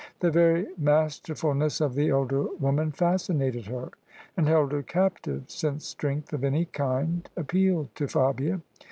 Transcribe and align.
The 0.19 0.31
very 0.31 0.65
masterfulness 0.79 1.79
of 1.79 1.93
the 1.93 2.09
elder 2.09 2.45
woman 2.59 2.91
fascin 2.91 3.39
ated 3.39 3.67
her 3.67 3.91
and 4.35 4.47
held 4.47 4.71
her 4.71 4.81
captive, 4.81 5.43
since 5.45 5.85
strength 5.85 6.33
of 6.33 6.43
any 6.43 6.65
kind 6.65 7.29
appealed 7.37 7.93
to 7.97 8.07
Fabia. 8.07 8.61